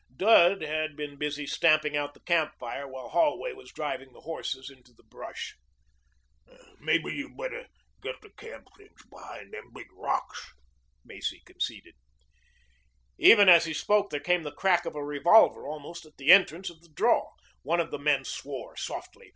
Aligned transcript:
Dud 0.17 0.63
had 0.63 0.95
been 0.95 1.15
busy 1.15 1.45
stamping 1.45 1.95
out 1.95 2.15
the 2.15 2.21
camp 2.21 2.55
fire 2.59 2.87
while 2.87 3.09
Holway 3.09 3.53
was 3.53 3.71
driving 3.71 4.11
the 4.13 4.21
horses 4.21 4.67
into 4.71 4.91
the 4.93 5.03
brush. 5.03 5.55
"Mebbe 6.79 7.05
you 7.11 7.27
had 7.27 7.37
better 7.37 7.67
get 8.01 8.19
the 8.23 8.31
camp 8.31 8.69
things 8.75 8.99
behind 9.11 9.53
them 9.53 9.69
big 9.71 9.93
rocks," 9.93 10.53
Macy 11.05 11.43
conceded. 11.45 11.93
Even 13.19 13.47
as 13.47 13.65
he 13.65 13.75
spoke 13.75 14.09
there 14.09 14.19
came 14.19 14.41
the 14.41 14.51
crack 14.51 14.87
of 14.87 14.95
a 14.95 15.05
revolver 15.05 15.67
almost 15.67 16.03
at 16.07 16.17
the 16.17 16.31
entrance 16.31 16.69
to 16.69 16.73
the 16.81 16.89
draw. 16.89 17.29
One 17.61 17.79
of 17.79 17.91
the 17.91 17.99
men 17.99 18.25
swore 18.25 18.75
softly. 18.75 19.29